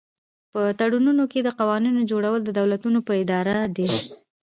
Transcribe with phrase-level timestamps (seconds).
[0.51, 3.89] په تړونونو کې د قوانینو جوړول د دولتونو په اراده دي